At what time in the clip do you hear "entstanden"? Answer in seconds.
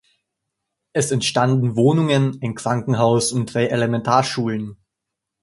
1.11-1.75